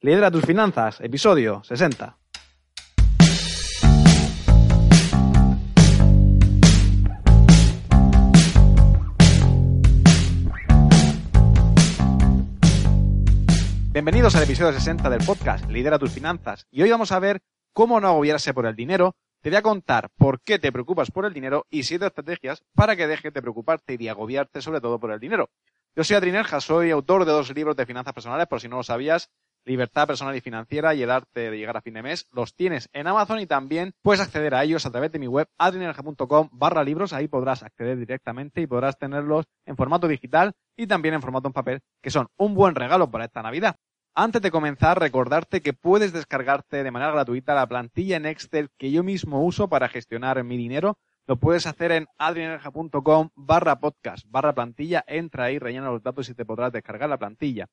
Lidera 0.00 0.30
tus 0.30 0.44
finanzas, 0.44 1.00
episodio 1.00 1.60
60. 1.64 2.16
Bienvenidos 13.90 14.36
al 14.36 14.44
episodio 14.44 14.72
60 14.72 15.10
del 15.10 15.24
podcast 15.26 15.68
Lidera 15.68 15.98
tus 15.98 16.12
finanzas. 16.12 16.68
Y 16.70 16.82
hoy 16.82 16.92
vamos 16.92 17.10
a 17.10 17.18
ver 17.18 17.40
cómo 17.72 18.00
no 18.00 18.06
agobiarse 18.06 18.54
por 18.54 18.66
el 18.66 18.76
dinero. 18.76 19.16
Te 19.42 19.50
voy 19.50 19.56
a 19.56 19.62
contar 19.62 20.10
por 20.16 20.40
qué 20.42 20.60
te 20.60 20.70
preocupas 20.70 21.10
por 21.10 21.24
el 21.24 21.32
dinero 21.32 21.66
y 21.70 21.82
siete 21.82 22.06
estrategias 22.06 22.62
para 22.76 22.94
que 22.94 23.08
dejes 23.08 23.32
de 23.32 23.42
preocuparte 23.42 23.94
y 23.94 23.96
de 23.96 24.10
agobiarte 24.10 24.62
sobre 24.62 24.80
todo 24.80 25.00
por 25.00 25.10
el 25.10 25.18
dinero. 25.18 25.50
Yo 25.96 26.04
soy 26.04 26.14
Adrinerja, 26.14 26.60
soy 26.60 26.92
autor 26.92 27.24
de 27.24 27.32
dos 27.32 27.52
libros 27.52 27.74
de 27.74 27.84
finanzas 27.84 28.14
personales, 28.14 28.46
por 28.46 28.60
si 28.60 28.68
no 28.68 28.76
lo 28.76 28.84
sabías, 28.84 29.28
Libertad 29.64 30.06
Personal 30.06 30.36
y 30.36 30.40
Financiera 30.40 30.94
y 30.94 31.02
el 31.02 31.10
arte 31.10 31.50
de 31.50 31.56
llegar 31.58 31.76
a 31.76 31.82
fin 31.82 31.94
de 31.94 32.02
mes. 32.02 32.26
Los 32.32 32.54
tienes 32.54 32.88
en 32.92 33.06
Amazon 33.06 33.40
y 33.40 33.46
también 33.46 33.92
puedes 34.02 34.20
acceder 34.20 34.54
a 34.54 34.64
ellos 34.64 34.86
a 34.86 34.90
través 34.90 35.12
de 35.12 35.18
mi 35.18 35.26
web 35.26 35.48
adrinerja.com 35.58 36.48
barra 36.52 36.84
libros. 36.84 37.12
Ahí 37.12 37.28
podrás 37.28 37.62
acceder 37.62 37.98
directamente 37.98 38.60
y 38.60 38.66
podrás 38.66 38.98
tenerlos 38.98 39.46
en 39.66 39.76
formato 39.76 40.08
digital 40.08 40.54
y 40.76 40.86
también 40.86 41.14
en 41.14 41.22
formato 41.22 41.48
en 41.48 41.52
papel, 41.52 41.80
que 42.02 42.10
son 42.10 42.28
un 42.36 42.54
buen 42.54 42.74
regalo 42.74 43.10
para 43.10 43.26
esta 43.26 43.42
Navidad. 43.42 43.76
Antes 44.14 44.42
de 44.42 44.50
comenzar, 44.50 44.98
recordarte 44.98 45.62
que 45.62 45.74
puedes 45.74 46.12
descargarte 46.12 46.82
de 46.82 46.90
manera 46.90 47.12
gratuita 47.12 47.54
la 47.54 47.68
plantilla 47.68 48.16
en 48.16 48.26
Excel 48.26 48.68
que 48.76 48.90
yo 48.90 49.04
mismo 49.04 49.44
uso 49.44 49.68
para 49.68 49.88
gestionar 49.88 50.42
mi 50.42 50.56
dinero. 50.56 50.98
Lo 51.28 51.36
puedes 51.36 51.66
hacer 51.66 51.92
en 51.92 52.06
adrianerja.com 52.16 53.30
barra 53.36 53.78
podcast, 53.78 54.26
barra 54.28 54.54
plantilla. 54.54 55.04
Entra 55.06 55.44
ahí, 55.44 55.58
rellena 55.58 55.90
los 55.90 56.02
datos 56.02 56.28
y 56.30 56.34
te 56.34 56.44
podrás 56.44 56.72
descargar 56.72 57.08
la 57.08 57.18
plantilla. 57.18 57.68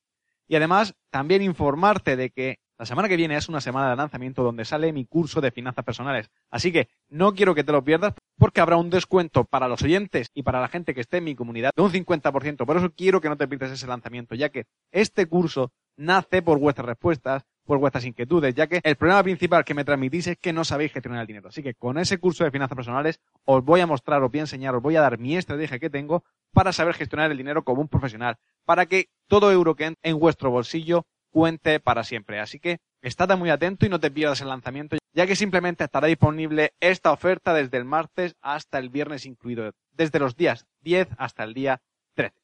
Y 0.48 0.56
además, 0.56 0.94
también 1.10 1.42
informarte 1.42 2.16
de 2.16 2.30
que 2.30 2.60
la 2.78 2.86
semana 2.86 3.08
que 3.08 3.16
viene 3.16 3.38
es 3.38 3.48
una 3.48 3.62
semana 3.62 3.90
de 3.90 3.96
lanzamiento 3.96 4.44
donde 4.44 4.66
sale 4.66 4.92
mi 4.92 5.06
curso 5.06 5.40
de 5.40 5.52
finanzas 5.52 5.86
personales. 5.86 6.30
Así 6.50 6.74
que 6.74 6.90
no 7.08 7.34
quiero 7.34 7.56
que 7.56 7.64
te 7.64 7.72
lo 7.72 7.84
pierdas 7.84 8.14
porque 8.38 8.60
habrá 8.60 8.76
un 8.76 8.90
descuento 8.90 9.46
para 9.46 9.70
los 9.70 9.82
oyentes 9.82 10.30
y 10.34 10.44
para 10.44 10.60
la 10.60 10.68
gente 10.68 10.94
que 10.94 11.02
esté 11.02 11.18
en 11.18 11.23
mi 11.23 11.36
comunidad 11.36 11.72
de 11.73 11.82
un 11.82 11.92
50%. 11.92 12.66
Por 12.66 12.78
eso 12.78 12.92
quiero 12.92 13.22
que 13.22 13.30
no 13.30 13.38
te 13.38 13.48
pierdas 13.48 13.72
ese 13.72 13.88
lanzamiento, 13.88 14.36
ya 14.36 14.50
que 14.50 14.66
este 14.92 15.26
curso 15.28 15.72
nace 15.96 16.42
por 16.42 16.60
vuestras 16.60 16.88
respuestas, 16.88 17.46
por 17.66 17.80
vuestras 17.80 18.05
inquietudes, 18.05 18.55
ya 18.55 18.67
que 18.67 18.80
el 18.83 18.95
problema 18.95 19.23
principal 19.23 19.66
que 19.66 19.73
me 19.73 19.83
transmitís 19.83 20.27
es 20.27 20.38
que 20.38 20.53
no 20.53 20.63
sabéis 20.63 20.94
gestionar 20.94 21.21
el 21.21 21.27
dinero. 21.27 21.49
Así 21.49 21.63
que 21.63 21.73
con 21.73 21.97
ese 21.97 22.17
curso 22.17 22.44
de 22.44 22.52
finanzas 22.52 22.75
personales 22.75 23.19
os 23.44 23.63
voy 23.63 23.81
a 23.81 23.88
mostrar, 23.88 24.23
os 24.23 24.31
voy 24.31 24.39
a 24.39 24.44
enseñar, 24.44 24.75
os 24.75 24.81
voy 24.81 24.95
a 24.95 25.02
dar 25.02 25.17
mi 25.17 25.35
estrategia 25.35 25.80
que 25.80 25.89
tengo 25.89 26.23
para 26.53 26.71
saber 26.71 26.93
gestionar 26.93 27.31
el 27.31 27.38
dinero 27.38 27.63
como 27.63 27.81
un 27.81 27.88
profesional, 27.88 28.38
para 28.66 28.86
que 28.86 29.09
todo 29.27 29.52
euro 29.52 29.75
que 29.75 29.86
entre 29.86 30.09
en 30.09 30.19
vuestro 30.19 30.52
bolsillo 30.52 31.05
cuente 31.31 31.81
para 31.81 32.05
siempre. 32.05 32.39
Así 32.39 32.59
que 32.59 32.80
estate 33.02 33.36
muy 33.36 33.49
atento 33.49 33.86
y 33.86 33.89
no 33.89 33.99
te 33.99 34.09
pierdas 34.09 34.39
el 34.39 34.47
lanzamiento, 34.47 34.95
ya 35.13 35.27
que 35.27 35.36
simplemente 35.36 35.83
estará 35.83 36.08
disponible 36.08 36.73
esta 36.80 37.11
oferta 37.11 37.53
desde 37.53 37.77
el 37.77 37.83
martes 37.83 38.36
hasta 38.41 38.80
el 38.80 38.89
viernes 38.89 39.25
incluido, 39.25 39.71
desde 39.91 40.20
los 40.20 40.37
días 40.37 40.65
10 40.81 41.09
hasta 41.17 41.43
el 41.43 41.54
día 41.54 41.81
13. 42.14 42.36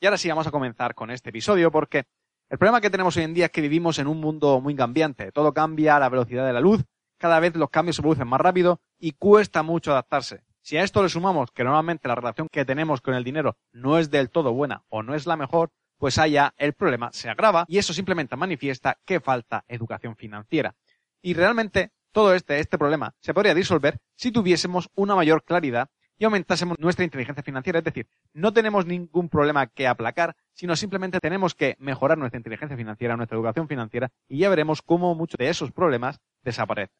Y 0.00 0.06
ahora 0.06 0.16
sí 0.16 0.28
vamos 0.28 0.46
a 0.46 0.50
comenzar 0.50 0.94
con 0.94 1.10
este 1.10 1.28
episodio 1.30 1.70
porque 1.70 2.04
el 2.50 2.58
problema 2.58 2.80
que 2.80 2.90
tenemos 2.90 3.16
hoy 3.16 3.24
en 3.24 3.34
día 3.34 3.46
es 3.46 3.50
que 3.50 3.60
vivimos 3.60 3.98
en 3.98 4.06
un 4.06 4.20
mundo 4.20 4.60
muy 4.60 4.74
cambiante. 4.74 5.32
Todo 5.32 5.52
cambia 5.52 5.96
a 5.96 6.00
la 6.00 6.08
velocidad 6.08 6.46
de 6.46 6.52
la 6.52 6.60
luz, 6.60 6.84
cada 7.18 7.40
vez 7.40 7.54
los 7.56 7.70
cambios 7.70 7.96
se 7.96 8.02
producen 8.02 8.28
más 8.28 8.40
rápido 8.40 8.80
y 8.98 9.12
cuesta 9.12 9.62
mucho 9.62 9.90
adaptarse. 9.90 10.44
Si 10.62 10.76
a 10.76 10.82
esto 10.82 11.02
le 11.02 11.08
sumamos 11.08 11.50
que 11.50 11.64
normalmente 11.64 12.08
la 12.08 12.14
relación 12.14 12.48
que 12.50 12.64
tenemos 12.64 13.00
con 13.00 13.14
el 13.14 13.24
dinero 13.24 13.56
no 13.72 13.98
es 13.98 14.10
del 14.10 14.30
todo 14.30 14.52
buena 14.52 14.84
o 14.88 15.02
no 15.02 15.14
es 15.14 15.26
la 15.26 15.36
mejor, 15.36 15.70
pues 15.98 16.18
allá 16.18 16.54
el 16.56 16.74
problema 16.74 17.10
se 17.12 17.28
agrava 17.28 17.64
y 17.68 17.78
eso 17.78 17.92
simplemente 17.92 18.36
manifiesta 18.36 18.98
que 19.04 19.20
falta 19.20 19.64
educación 19.68 20.16
financiera. 20.16 20.74
Y 21.20 21.34
realmente 21.34 21.92
todo 22.12 22.34
este, 22.34 22.60
este 22.60 22.78
problema 22.78 23.14
se 23.20 23.34
podría 23.34 23.54
disolver 23.54 23.98
si 24.14 24.30
tuviésemos 24.30 24.88
una 24.94 25.14
mayor 25.14 25.42
claridad 25.42 25.90
y 26.18 26.24
aumentásemos 26.24 26.78
nuestra 26.78 27.04
inteligencia 27.04 27.42
financiera. 27.42 27.78
Es 27.78 27.84
decir, 27.84 28.08
no 28.32 28.52
tenemos 28.52 28.86
ningún 28.86 29.28
problema 29.28 29.68
que 29.68 29.86
aplacar, 29.86 30.36
sino 30.52 30.76
simplemente 30.76 31.20
tenemos 31.20 31.54
que 31.54 31.76
mejorar 31.78 32.18
nuestra 32.18 32.38
inteligencia 32.38 32.76
financiera, 32.76 33.16
nuestra 33.16 33.36
educación 33.36 33.68
financiera, 33.68 34.10
y 34.28 34.38
ya 34.38 34.50
veremos 34.50 34.82
cómo 34.82 35.14
muchos 35.14 35.38
de 35.38 35.48
esos 35.48 35.70
problemas 35.70 36.20
desaparecen. 36.42 36.94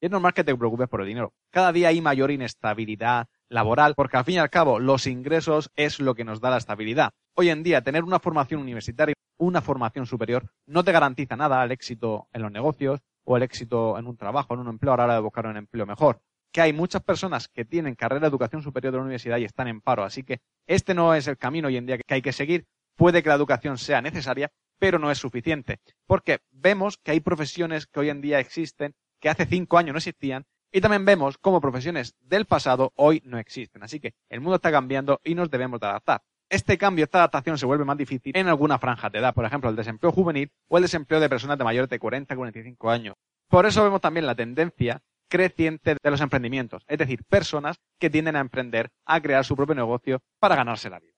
Y 0.00 0.06
es 0.06 0.12
normal 0.12 0.34
que 0.34 0.44
te 0.44 0.54
preocupes 0.54 0.88
por 0.88 1.00
el 1.00 1.08
dinero. 1.08 1.32
Cada 1.50 1.72
día 1.72 1.88
hay 1.88 2.00
mayor 2.00 2.30
inestabilidad 2.30 3.26
laboral, 3.48 3.94
porque 3.96 4.16
al 4.16 4.24
fin 4.24 4.36
y 4.36 4.38
al 4.38 4.50
cabo 4.50 4.78
los 4.78 5.06
ingresos 5.06 5.72
es 5.74 5.98
lo 5.98 6.14
que 6.14 6.24
nos 6.24 6.40
da 6.40 6.50
la 6.50 6.58
estabilidad. 6.58 7.10
Hoy 7.34 7.48
en 7.48 7.62
día, 7.62 7.82
tener 7.82 8.04
una 8.04 8.20
formación 8.20 8.60
universitaria, 8.60 9.14
una 9.38 9.60
formación 9.60 10.06
superior, 10.06 10.52
no 10.66 10.84
te 10.84 10.92
garantiza 10.92 11.36
nada 11.36 11.64
el 11.64 11.72
éxito 11.72 12.28
en 12.32 12.42
los 12.42 12.52
negocios 12.52 13.00
o 13.24 13.36
el 13.36 13.42
éxito 13.42 13.98
en 13.98 14.06
un 14.06 14.16
trabajo, 14.16 14.54
en 14.54 14.60
un 14.60 14.68
empleo, 14.68 14.92
a 14.92 14.96
la 14.98 15.04
hora 15.04 15.14
de 15.14 15.20
buscar 15.20 15.46
un 15.46 15.56
empleo 15.56 15.86
mejor 15.86 16.20
que 16.52 16.60
hay 16.60 16.72
muchas 16.72 17.02
personas 17.02 17.48
que 17.48 17.64
tienen 17.64 17.94
carrera 17.94 18.22
de 18.22 18.28
educación 18.28 18.62
superior 18.62 18.92
de 18.92 18.98
la 18.98 19.04
universidad 19.04 19.38
y 19.38 19.44
están 19.44 19.68
en 19.68 19.80
paro. 19.80 20.04
Así 20.04 20.22
que 20.22 20.40
este 20.66 20.94
no 20.94 21.14
es 21.14 21.26
el 21.28 21.36
camino 21.36 21.68
hoy 21.68 21.76
en 21.76 21.86
día 21.86 21.98
que 21.98 22.14
hay 22.14 22.22
que 22.22 22.32
seguir. 22.32 22.66
Puede 22.96 23.22
que 23.22 23.28
la 23.28 23.34
educación 23.34 23.78
sea 23.78 24.02
necesaria, 24.02 24.50
pero 24.78 24.98
no 24.98 25.10
es 25.10 25.18
suficiente. 25.18 25.80
Porque 26.06 26.40
vemos 26.50 26.98
que 26.98 27.12
hay 27.12 27.20
profesiones 27.20 27.86
que 27.86 28.00
hoy 28.00 28.10
en 28.10 28.20
día 28.20 28.40
existen, 28.40 28.94
que 29.20 29.28
hace 29.28 29.46
cinco 29.46 29.78
años 29.78 29.92
no 29.92 29.98
existían, 29.98 30.46
y 30.72 30.80
también 30.80 31.04
vemos 31.04 31.38
cómo 31.38 31.60
profesiones 31.60 32.14
del 32.20 32.44
pasado 32.44 32.92
hoy 32.96 33.22
no 33.24 33.38
existen. 33.38 33.82
Así 33.82 34.00
que 34.00 34.14
el 34.28 34.40
mundo 34.40 34.56
está 34.56 34.70
cambiando 34.70 35.20
y 35.24 35.34
nos 35.34 35.50
debemos 35.50 35.80
de 35.80 35.86
adaptar. 35.86 36.22
Este 36.50 36.78
cambio, 36.78 37.04
esta 37.04 37.18
adaptación 37.18 37.58
se 37.58 37.66
vuelve 37.66 37.84
más 37.84 37.96
difícil 37.96 38.32
en 38.34 38.48
alguna 38.48 38.78
franja 38.78 39.10
de 39.10 39.18
edad, 39.18 39.34
por 39.34 39.44
ejemplo, 39.44 39.68
el 39.68 39.76
desempleo 39.76 40.12
juvenil 40.12 40.50
o 40.68 40.78
el 40.78 40.82
desempleo 40.82 41.20
de 41.20 41.28
personas 41.28 41.58
de 41.58 41.64
mayores 41.64 41.90
de 41.90 41.98
40 41.98 42.32
a 42.32 42.36
45 42.36 42.90
años. 42.90 43.16
Por 43.48 43.66
eso 43.66 43.82
vemos 43.82 44.00
también 44.00 44.26
la 44.26 44.34
tendencia 44.34 45.02
creciente 45.28 45.96
de 46.02 46.10
los 46.10 46.20
emprendimientos, 46.20 46.84
es 46.86 46.98
decir, 46.98 47.24
personas 47.24 47.78
que 47.98 48.10
tienden 48.10 48.36
a 48.36 48.40
emprender, 48.40 48.90
a 49.04 49.20
crear 49.20 49.44
su 49.44 49.56
propio 49.56 49.74
negocio 49.74 50.20
para 50.38 50.56
ganarse 50.56 50.90
la 50.90 50.98
vida. 50.98 51.12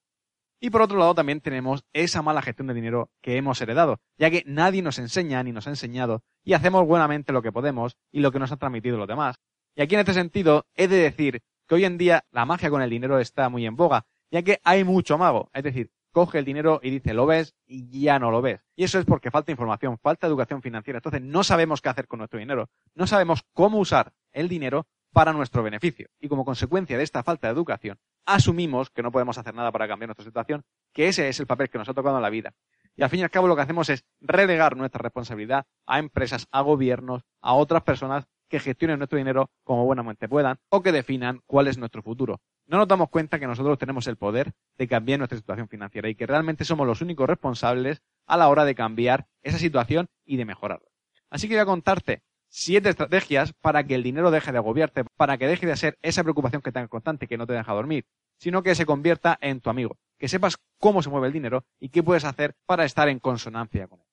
Y 0.62 0.68
por 0.68 0.82
otro 0.82 0.98
lado 0.98 1.14
también 1.14 1.40
tenemos 1.40 1.84
esa 1.94 2.20
mala 2.20 2.42
gestión 2.42 2.68
de 2.68 2.74
dinero 2.74 3.10
que 3.22 3.36
hemos 3.36 3.60
heredado, 3.62 3.98
ya 4.18 4.30
que 4.30 4.42
nadie 4.46 4.82
nos 4.82 4.98
enseña 4.98 5.42
ni 5.42 5.52
nos 5.52 5.66
ha 5.66 5.70
enseñado 5.70 6.22
y 6.44 6.52
hacemos 6.52 6.86
buenamente 6.86 7.32
lo 7.32 7.40
que 7.40 7.50
podemos 7.50 7.96
y 8.12 8.20
lo 8.20 8.30
que 8.30 8.38
nos 8.38 8.52
han 8.52 8.58
transmitido 8.58 8.98
los 8.98 9.08
demás. 9.08 9.36
Y 9.74 9.80
aquí 9.80 9.94
en 9.94 10.00
este 10.00 10.12
sentido 10.12 10.66
he 10.74 10.86
de 10.86 10.98
decir 10.98 11.40
que 11.66 11.76
hoy 11.76 11.86
en 11.86 11.96
día 11.96 12.24
la 12.30 12.44
magia 12.44 12.68
con 12.68 12.82
el 12.82 12.90
dinero 12.90 13.18
está 13.20 13.48
muy 13.48 13.64
en 13.64 13.76
boga, 13.76 14.04
ya 14.30 14.42
que 14.42 14.60
hay 14.62 14.84
mucho 14.84 15.16
mago, 15.16 15.50
es 15.54 15.62
decir, 15.62 15.90
coge 16.12 16.38
el 16.38 16.44
dinero 16.44 16.80
y 16.82 16.90
dice 16.90 17.14
lo 17.14 17.26
ves 17.26 17.54
y 17.66 18.00
ya 18.00 18.18
no 18.18 18.30
lo 18.30 18.42
ves. 18.42 18.60
Y 18.76 18.84
eso 18.84 18.98
es 18.98 19.04
porque 19.04 19.30
falta 19.30 19.50
información, 19.50 19.98
falta 19.98 20.26
educación 20.26 20.62
financiera. 20.62 20.98
Entonces 20.98 21.22
no 21.22 21.44
sabemos 21.44 21.80
qué 21.80 21.88
hacer 21.88 22.06
con 22.06 22.18
nuestro 22.18 22.38
dinero, 22.38 22.68
no 22.94 23.06
sabemos 23.06 23.44
cómo 23.52 23.78
usar 23.78 24.12
el 24.32 24.48
dinero 24.48 24.86
para 25.12 25.32
nuestro 25.32 25.62
beneficio. 25.62 26.08
Y 26.20 26.28
como 26.28 26.44
consecuencia 26.44 26.96
de 26.96 27.04
esta 27.04 27.22
falta 27.22 27.48
de 27.48 27.54
educación, 27.54 27.98
asumimos 28.26 28.90
que 28.90 29.02
no 29.02 29.10
podemos 29.10 29.38
hacer 29.38 29.54
nada 29.54 29.72
para 29.72 29.88
cambiar 29.88 30.08
nuestra 30.08 30.24
situación, 30.24 30.64
que 30.92 31.08
ese 31.08 31.28
es 31.28 31.40
el 31.40 31.46
papel 31.46 31.68
que 31.68 31.78
nos 31.78 31.88
ha 31.88 31.94
tocado 31.94 32.16
en 32.16 32.22
la 32.22 32.30
vida. 32.30 32.54
Y 32.96 33.02
al 33.02 33.10
fin 33.10 33.20
y 33.20 33.22
al 33.22 33.30
cabo 33.30 33.48
lo 33.48 33.56
que 33.56 33.62
hacemos 33.62 33.88
es 33.88 34.04
relegar 34.20 34.76
nuestra 34.76 35.02
responsabilidad 35.02 35.66
a 35.86 35.98
empresas, 35.98 36.46
a 36.50 36.60
gobiernos, 36.60 37.22
a 37.40 37.54
otras 37.54 37.82
personas 37.82 38.26
que 38.48 38.60
gestionen 38.60 38.98
nuestro 38.98 39.16
dinero 39.16 39.50
como 39.64 39.84
buenamente 39.84 40.28
puedan 40.28 40.58
o 40.68 40.82
que 40.82 40.92
definan 40.92 41.40
cuál 41.46 41.68
es 41.68 41.78
nuestro 41.78 42.02
futuro. 42.02 42.40
No 42.70 42.78
nos 42.78 42.86
damos 42.86 43.08
cuenta 43.08 43.40
que 43.40 43.48
nosotros 43.48 43.78
tenemos 43.78 44.06
el 44.06 44.14
poder 44.14 44.52
de 44.78 44.86
cambiar 44.86 45.18
nuestra 45.18 45.36
situación 45.36 45.66
financiera 45.66 46.08
y 46.08 46.14
que 46.14 46.24
realmente 46.24 46.64
somos 46.64 46.86
los 46.86 47.00
únicos 47.00 47.28
responsables 47.28 48.00
a 48.26 48.36
la 48.36 48.48
hora 48.48 48.64
de 48.64 48.76
cambiar 48.76 49.26
esa 49.42 49.58
situación 49.58 50.06
y 50.24 50.36
de 50.36 50.44
mejorarla. 50.44 50.86
Así 51.30 51.48
que 51.48 51.54
voy 51.54 51.62
a 51.62 51.66
contarte 51.66 52.22
siete 52.48 52.90
estrategias 52.90 53.54
para 53.54 53.82
que 53.82 53.96
el 53.96 54.04
dinero 54.04 54.30
deje 54.30 54.52
de 54.52 54.58
agobiarte, 54.58 55.02
para 55.16 55.36
que 55.36 55.48
deje 55.48 55.66
de 55.66 55.76
ser 55.76 55.98
esa 56.02 56.22
preocupación 56.22 56.62
que 56.62 56.70
tengas 56.70 56.88
constante 56.88 57.26
que 57.26 57.36
no 57.36 57.44
te 57.44 57.54
deja 57.54 57.72
dormir, 57.72 58.04
sino 58.38 58.62
que 58.62 58.76
se 58.76 58.86
convierta 58.86 59.36
en 59.40 59.60
tu 59.60 59.68
amigo, 59.68 59.98
que 60.16 60.28
sepas 60.28 60.56
cómo 60.78 61.02
se 61.02 61.10
mueve 61.10 61.26
el 61.26 61.32
dinero 61.32 61.64
y 61.80 61.88
qué 61.88 62.04
puedes 62.04 62.24
hacer 62.24 62.54
para 62.66 62.84
estar 62.84 63.08
en 63.08 63.18
consonancia 63.18 63.88
con 63.88 63.98
él. 63.98 64.06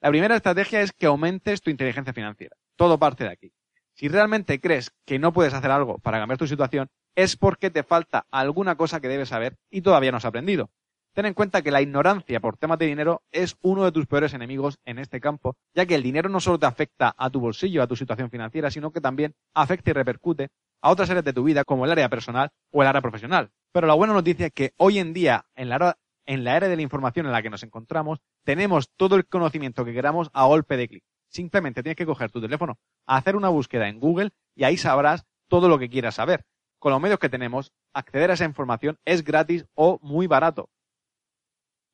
La 0.00 0.10
primera 0.10 0.34
estrategia 0.34 0.80
es 0.80 0.90
que 0.92 1.06
aumentes 1.06 1.60
tu 1.60 1.70
inteligencia 1.70 2.12
financiera. 2.12 2.56
Todo 2.74 2.98
parte 2.98 3.22
de 3.22 3.30
aquí. 3.30 3.52
Si 3.94 4.08
realmente 4.08 4.60
crees 4.60 4.90
que 5.04 5.20
no 5.20 5.32
puedes 5.32 5.54
hacer 5.54 5.70
algo 5.70 5.98
para 5.98 6.18
cambiar 6.18 6.38
tu 6.38 6.48
situación, 6.48 6.88
es 7.14 7.36
porque 7.36 7.70
te 7.70 7.82
falta 7.82 8.26
alguna 8.30 8.76
cosa 8.76 9.00
que 9.00 9.08
debes 9.08 9.28
saber 9.28 9.56
y 9.70 9.82
todavía 9.82 10.10
no 10.10 10.18
has 10.18 10.24
aprendido. 10.24 10.70
Ten 11.12 11.26
en 11.26 11.34
cuenta 11.34 11.62
que 11.62 11.72
la 11.72 11.82
ignorancia 11.82 12.38
por 12.38 12.56
temas 12.56 12.78
de 12.78 12.86
dinero 12.86 13.22
es 13.32 13.56
uno 13.62 13.84
de 13.84 13.90
tus 13.90 14.06
peores 14.06 14.32
enemigos 14.32 14.78
en 14.84 15.00
este 15.00 15.20
campo, 15.20 15.56
ya 15.74 15.84
que 15.84 15.96
el 15.96 16.04
dinero 16.04 16.28
no 16.28 16.38
solo 16.38 16.58
te 16.58 16.66
afecta 16.66 17.14
a 17.16 17.30
tu 17.30 17.40
bolsillo, 17.40 17.82
a 17.82 17.88
tu 17.88 17.96
situación 17.96 18.30
financiera, 18.30 18.70
sino 18.70 18.92
que 18.92 19.00
también 19.00 19.34
afecta 19.52 19.90
y 19.90 19.92
repercute 19.92 20.50
a 20.80 20.90
otras 20.90 21.10
áreas 21.10 21.24
de 21.24 21.32
tu 21.32 21.42
vida 21.42 21.64
como 21.64 21.84
el 21.84 21.90
área 21.90 22.08
personal 22.08 22.50
o 22.70 22.82
el 22.82 22.88
área 22.88 23.00
profesional. 23.02 23.50
Pero 23.72 23.88
la 23.88 23.94
buena 23.94 24.14
noticia 24.14 24.46
es 24.46 24.52
que 24.52 24.72
hoy 24.76 24.98
en 24.98 25.12
día, 25.12 25.46
en 25.56 25.68
la, 25.68 25.98
en 26.26 26.44
la 26.44 26.56
era 26.56 26.68
de 26.68 26.76
la 26.76 26.82
información 26.82 27.26
en 27.26 27.32
la 27.32 27.42
que 27.42 27.50
nos 27.50 27.64
encontramos, 27.64 28.20
tenemos 28.44 28.90
todo 28.96 29.16
el 29.16 29.26
conocimiento 29.26 29.84
que 29.84 29.92
queramos 29.92 30.30
a 30.32 30.46
golpe 30.46 30.76
de 30.76 30.88
clic. 30.88 31.04
Simplemente 31.28 31.82
tienes 31.82 31.96
que 31.96 32.06
coger 32.06 32.30
tu 32.30 32.40
teléfono, 32.40 32.78
hacer 33.06 33.34
una 33.34 33.48
búsqueda 33.48 33.88
en 33.88 33.98
Google 33.98 34.30
y 34.54 34.64
ahí 34.64 34.76
sabrás 34.76 35.26
todo 35.48 35.68
lo 35.68 35.78
que 35.78 35.90
quieras 35.90 36.14
saber. 36.14 36.44
Con 36.80 36.92
los 36.92 37.00
medios 37.00 37.18
que 37.18 37.28
tenemos, 37.28 37.72
acceder 37.92 38.30
a 38.30 38.34
esa 38.34 38.46
información 38.46 38.98
es 39.04 39.22
gratis 39.22 39.66
o 39.74 40.00
muy 40.02 40.26
barato. 40.26 40.70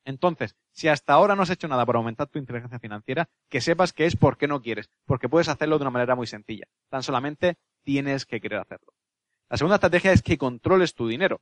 Entonces, 0.05 0.55
si 0.71 0.87
hasta 0.87 1.11
ahora 1.11 1.35
no 1.35 1.41
has 1.41 1.49
hecho 1.49 1.67
nada 1.67 1.85
por 1.85 1.97
aumentar 1.97 2.29
tu 2.29 2.39
inteligencia 2.39 2.79
financiera, 2.79 3.29
que 3.49 3.59
sepas 3.59 3.91
que 3.91 4.05
es 4.05 4.15
porque 4.15 4.47
no 4.47 4.61
quieres, 4.61 4.89
porque 5.05 5.27
puedes 5.27 5.49
hacerlo 5.49 5.77
de 5.77 5.83
una 5.83 5.91
manera 5.91 6.15
muy 6.15 6.25
sencilla. 6.25 6.65
Tan 6.89 7.03
solamente 7.03 7.57
tienes 7.83 8.25
que 8.25 8.39
querer 8.39 8.59
hacerlo. 8.59 8.93
La 9.49 9.57
segunda 9.57 9.75
estrategia 9.75 10.13
es 10.13 10.21
que 10.21 10.37
controles 10.37 10.93
tu 10.93 11.09
dinero. 11.09 11.41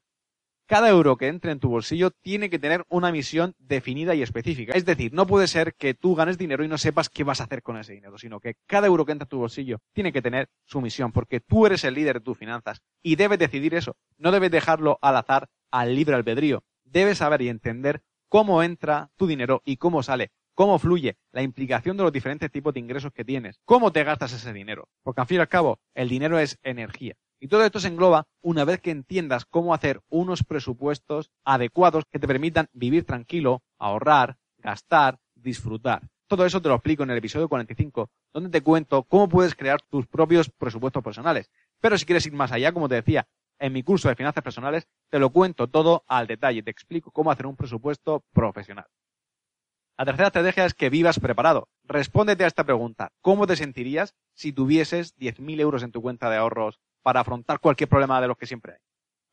Cada 0.68 0.90
euro 0.90 1.16
que 1.16 1.28
entre 1.28 1.52
en 1.52 1.60
tu 1.60 1.70
bolsillo 1.70 2.10
tiene 2.10 2.50
que 2.50 2.58
tener 2.58 2.86
una 2.90 3.12
misión 3.12 3.54
definida 3.60 4.16
y 4.16 4.24
específica. 4.24 4.74
Es 4.74 4.84
decir, 4.84 5.14
no 5.14 5.28
puede 5.28 5.48
ser 5.48 5.76
que 5.76 5.94
tú 5.94 6.16
ganes 6.16 6.40
dinero 6.40 6.64
y 6.64 6.68
no 6.68 6.80
sepas 6.80 7.08
qué 7.08 7.24
vas 7.24 7.40
a 7.40 7.44
hacer 7.44 7.62
con 7.62 7.78
ese 7.78 7.94
dinero, 7.94 8.18
sino 8.18 8.40
que 8.40 8.56
cada 8.66 8.88
euro 8.88 9.06
que 9.06 9.12
entra 9.12 9.26
en 9.26 9.30
tu 9.30 9.38
bolsillo 9.38 9.78
tiene 9.94 10.12
que 10.12 10.24
tener 10.24 10.50
su 10.64 10.82
misión, 10.82 11.12
porque 11.12 11.40
tú 11.40 11.68
eres 11.68 11.84
el 11.84 11.94
líder 11.94 12.16
de 12.16 12.26
tus 12.26 12.40
finanzas 12.40 12.82
y 13.04 13.16
debes 13.16 13.38
decidir 13.38 13.76
eso. 13.76 13.96
No 14.18 14.32
debes 14.32 14.50
dejarlo 14.50 14.98
al 15.04 15.18
azar, 15.18 15.50
al 15.70 15.94
libre 15.94 16.16
albedrío. 16.16 16.64
Debes 16.84 17.20
saber 17.20 17.44
y 17.44 17.50
entender 17.50 18.02
cómo 18.28 18.64
entra 18.64 19.12
tu 19.18 19.28
dinero 19.28 19.62
y 19.66 19.78
cómo 19.78 20.02
sale, 20.02 20.32
cómo 20.56 20.80
fluye, 20.80 21.18
la 21.32 21.44
implicación 21.44 21.96
de 21.96 22.04
los 22.04 22.12
diferentes 22.12 22.50
tipos 22.50 22.74
de 22.74 22.80
ingresos 22.80 23.12
que 23.14 23.24
tienes, 23.24 23.60
cómo 23.66 23.92
te 23.92 24.04
gastas 24.04 24.34
ese 24.34 24.52
dinero. 24.52 24.88
Porque 25.04 25.22
al 25.22 25.28
fin 25.28 25.38
y 25.38 25.42
al 25.42 25.48
cabo, 25.48 25.80
el 25.94 26.10
dinero 26.10 26.40
es 26.40 26.58
energía. 26.64 27.16
Y 27.40 27.48
todo 27.48 27.64
esto 27.66 27.80
se 27.80 27.90
engloba 27.90 28.28
una 28.42 28.64
vez 28.66 28.82
que 28.82 28.92
entiendas 28.92 29.46
cómo 29.46 29.74
hacer 29.74 30.02
unos 30.10 30.44
presupuestos 30.44 31.32
adecuados 31.44 32.06
que 32.12 32.20
te 32.20 32.28
permitan 32.28 32.70
vivir 32.74 33.06
tranquilo, 33.06 33.62
ahorrar, 33.78 34.38
gastar, 34.58 35.20
disfrutar. 35.36 36.08
Todo 36.28 36.46
eso 36.46 36.62
te 36.62 36.70
lo 36.70 36.76
explico 36.76 37.04
en 37.04 37.12
el 37.12 37.18
episodio 37.18 37.48
45, 37.48 38.10
donde 38.34 38.50
te 38.50 38.62
cuento 38.62 39.04
cómo 39.04 39.30
puedes 39.30 39.54
crear 39.54 39.82
tus 39.82 40.08
propios 40.08 40.50
presupuestos 40.50 41.04
personales. 41.04 41.52
Pero 41.80 41.98
si 41.98 42.06
quieres 42.06 42.26
ir 42.26 42.34
más 42.34 42.52
allá, 42.52 42.72
como 42.72 42.90
te 42.90 42.96
decía, 42.96 43.28
en 43.60 43.74
mi 43.74 43.84
curso 43.84 44.10
de 44.10 44.16
finanzas 44.16 44.44
personales 44.44 44.88
te 45.10 45.20
lo 45.20 45.30
cuento 45.30 45.68
todo 45.68 46.04
al 46.08 46.28
detalle, 46.28 46.64
te 46.64 46.72
explico 46.72 47.12
cómo 47.12 47.32
hacer 47.32 47.46
un 47.46 47.56
presupuesto 47.56 48.24
profesional. 48.34 48.88
La 49.98 50.06
tercera 50.06 50.28
estrategia 50.28 50.66
es 50.66 50.74
que 50.74 50.90
vivas 50.90 51.20
preparado. 51.20 51.70
Respóndete 51.84 52.44
a 52.44 52.48
esta 52.48 52.66
pregunta. 52.66 53.14
¿Cómo 53.22 53.48
te 53.48 53.56
sentirías 53.56 54.14
si 54.34 54.52
tuvieses 54.52 55.16
10.000 55.18 55.62
euros 55.62 55.84
en 55.84 55.92
tu 55.92 56.02
cuenta 56.02 56.30
de 56.30 56.38
ahorros 56.38 56.82
para 57.06 57.20
afrontar 57.20 57.60
cualquier 57.60 57.88
problema 57.88 58.20
de 58.20 58.28
los 58.28 58.36
que 58.36 58.48
siempre 58.48 58.74
hay? 58.74 58.80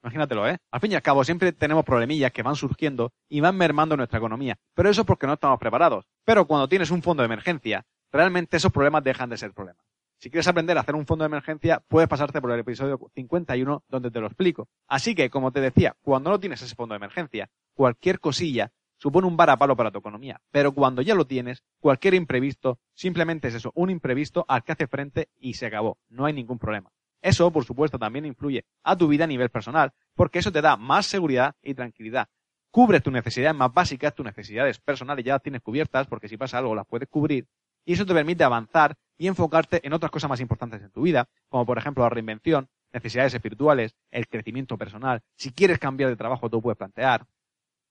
Imagínatelo, 0.02 0.46
¿eh? 0.46 0.58
Al 0.70 0.80
fin 0.80 0.92
y 0.92 0.94
al 0.94 1.00
cabo, 1.00 1.24
siempre 1.24 1.52
tenemos 1.52 1.86
problemillas 1.86 2.32
que 2.32 2.42
van 2.42 2.54
surgiendo 2.54 3.12
y 3.30 3.40
van 3.40 3.56
mermando 3.56 3.96
nuestra 3.96 4.18
economía. 4.18 4.58
Pero 4.74 4.90
eso 4.90 5.00
es 5.00 5.06
porque 5.06 5.26
no 5.26 5.34
estamos 5.34 5.58
preparados. 5.58 6.04
Pero 6.24 6.46
cuando 6.46 6.68
tienes 6.68 6.90
un 6.90 7.02
fondo 7.02 7.22
de 7.22 7.26
emergencia, 7.26 7.86
realmente 8.10 8.58
esos 8.58 8.72
problemas 8.72 9.04
dejan 9.04 9.30
de 9.30 9.38
ser 9.38 9.54
problemas. 9.54 9.82
Si 10.18 10.28
quieres 10.28 10.46
aprender 10.48 10.76
a 10.76 10.82
hacer 10.82 10.94
un 10.94 11.06
fondo 11.06 11.22
de 11.22 11.28
emergencia, 11.28 11.82
puedes 11.88 12.10
pasarte 12.10 12.42
por 12.42 12.50
el 12.50 12.60
episodio 12.60 13.00
51 13.14 13.84
donde 13.88 14.10
te 14.10 14.20
lo 14.20 14.26
explico. 14.26 14.68
Así 14.86 15.14
que, 15.14 15.30
como 15.30 15.50
te 15.50 15.60
decía, 15.60 15.96
cuando 16.02 16.30
no 16.30 16.38
tienes 16.38 16.60
ese 16.60 16.74
fondo 16.74 16.92
de 16.92 16.98
emergencia, 16.98 17.48
cualquier 17.72 18.20
cosilla 18.20 18.70
supone 18.98 19.26
un 19.26 19.36
varapalo 19.36 19.76
para 19.76 19.90
tu 19.90 19.98
economía. 19.98 20.40
Pero 20.50 20.72
cuando 20.72 21.00
ya 21.00 21.14
lo 21.14 21.26
tienes, 21.26 21.64
cualquier 21.80 22.14
imprevisto 22.14 22.78
simplemente 22.94 23.48
es 23.48 23.54
eso, 23.54 23.72
un 23.74 23.88
imprevisto 23.88 24.44
al 24.46 24.62
que 24.62 24.72
hace 24.72 24.86
frente 24.88 25.28
y 25.40 25.54
se 25.54 25.66
acabó. 25.66 25.98
No 26.08 26.26
hay 26.26 26.32
ningún 26.34 26.58
problema. 26.58 26.90
Eso, 27.22 27.50
por 27.52 27.64
supuesto, 27.64 27.98
también 27.98 28.26
influye 28.26 28.66
a 28.82 28.96
tu 28.96 29.08
vida 29.08 29.24
a 29.24 29.28
nivel 29.28 29.48
personal, 29.48 29.92
porque 30.14 30.40
eso 30.40 30.52
te 30.52 30.60
da 30.60 30.76
más 30.76 31.06
seguridad 31.06 31.54
y 31.62 31.74
tranquilidad. 31.74 32.28
Cubre 32.70 33.00
tus 33.00 33.12
necesidades 33.12 33.56
más 33.56 33.72
básicas, 33.72 34.14
tus 34.14 34.26
necesidades 34.26 34.80
personales 34.80 35.24
ya 35.24 35.34
las 35.34 35.42
tienes 35.42 35.62
cubiertas, 35.62 36.06
porque 36.08 36.28
si 36.28 36.36
pasa 36.36 36.58
algo 36.58 36.74
las 36.74 36.86
puedes 36.86 37.08
cubrir, 37.08 37.46
y 37.84 37.92
eso 37.92 38.04
te 38.04 38.14
permite 38.14 38.44
avanzar 38.44 38.96
y 39.18 39.28
enfocarte 39.28 39.86
en 39.86 39.92
otras 39.92 40.10
cosas 40.10 40.28
más 40.28 40.40
importantes 40.40 40.82
en 40.82 40.90
tu 40.90 41.02
vida, 41.02 41.28
como 41.48 41.64
por 41.64 41.78
ejemplo 41.78 42.02
la 42.02 42.10
reinvención, 42.10 42.68
necesidades 42.92 43.34
espirituales, 43.34 43.94
el 44.10 44.28
crecimiento 44.28 44.76
personal. 44.76 45.22
Si 45.36 45.52
quieres 45.52 45.78
cambiar 45.78 46.10
de 46.10 46.16
trabajo, 46.16 46.50
tú 46.50 46.60
puedes 46.60 46.78
plantear. 46.78 47.26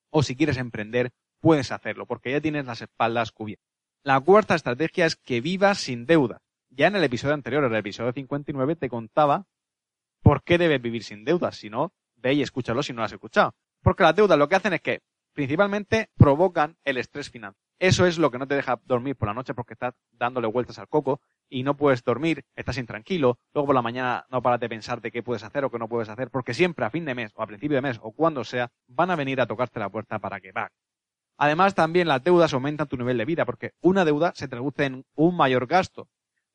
O 0.10 0.24
si 0.24 0.36
quieres 0.36 0.58
emprender, 0.58 1.12
puedes 1.40 1.72
hacerlo, 1.72 2.06
porque 2.06 2.32
ya 2.32 2.42
tienes 2.42 2.66
las 2.66 2.82
espaldas 2.82 3.32
cubiertas. 3.32 3.68
La 4.04 4.20
cuarta 4.20 4.56
estrategia 4.56 5.06
es 5.06 5.16
que 5.16 5.42
vivas 5.42 5.78
sin 5.78 6.06
deuda. 6.06 6.42
Ya 6.74 6.88
en 6.88 6.96
el 6.96 7.04
episodio 7.04 7.34
anterior, 7.34 7.66
en 7.66 7.74
el 7.74 7.80
episodio 7.80 8.14
59, 8.14 8.78
te 8.78 8.88
contaba 8.88 9.46
por 10.24 10.42
qué 10.42 10.58
debes 10.58 10.82
vivir 10.82 11.04
sin 11.04 11.26
deudas. 11.26 11.58
Si 11.58 11.70
no, 11.70 11.94
ve 12.16 12.34
y 12.34 12.42
escúchalo 12.42 12.82
si 12.82 12.94
no 12.94 13.00
lo 13.00 13.06
has 13.06 13.12
escuchado. 13.12 13.54
Porque 13.82 14.04
las 14.04 14.16
deudas 14.16 14.38
lo 14.38 14.48
que 14.48 14.56
hacen 14.56 14.72
es 14.72 14.82
que 14.82 15.02
principalmente 15.34 16.10
provocan 16.16 16.78
el 16.86 16.98
estrés 16.98 17.30
financiero. 17.30 17.62
Eso 17.78 18.06
es 18.06 18.18
lo 18.18 18.32
que 18.32 18.38
no 18.38 18.48
te 18.48 18.56
deja 18.56 18.80
dormir 18.86 19.18
por 19.18 19.28
la 19.28 19.34
noche 19.34 19.54
porque 19.54 19.74
estás 19.74 19.96
dándole 20.12 20.48
vueltas 20.48 20.80
al 20.80 20.88
coco 20.88 21.20
y 21.50 21.64
no 21.64 21.76
puedes 21.76 22.04
dormir, 22.04 22.46
estás 22.56 22.78
intranquilo, 22.78 23.40
luego 23.54 23.66
por 23.66 23.76
la 23.76 23.82
mañana 23.82 24.26
no 24.30 24.42
paras 24.42 24.60
de 24.60 24.70
pensar 24.70 25.02
de 25.02 25.12
qué 25.12 25.24
puedes 25.24 25.44
hacer 25.44 25.66
o 25.66 25.72
qué 25.72 25.80
no 25.80 25.90
puedes 25.90 26.08
hacer, 26.08 26.30
porque 26.30 26.54
siempre 26.54 26.86
a 26.86 26.92
fin 26.92 27.06
de 27.06 27.16
mes 27.16 27.32
o 27.34 27.42
a 27.42 27.48
principio 27.48 27.76
de 27.76 27.82
mes 27.82 28.00
o 28.04 28.12
cuando 28.12 28.44
sea, 28.44 28.72
van 28.88 29.10
a 29.10 29.16
venir 29.16 29.42
a 29.42 29.48
tocarte 29.48 29.80
la 29.80 29.90
puerta 29.90 30.20
para 30.20 30.40
que 30.40 30.54
pagues. 30.54 30.78
Además, 31.38 31.74
también 31.74 32.08
las 32.08 32.24
deudas 32.24 32.54
aumentan 32.54 32.88
tu 32.88 32.98
nivel 32.98 33.18
de 33.18 33.26
vida, 33.26 33.46
porque 33.46 33.72
una 33.82 34.06
deuda 34.06 34.32
se 34.36 34.48
traduce 34.48 34.86
en 34.86 35.04
un 35.16 35.36
mayor 35.36 35.66
gasto, 35.66 36.08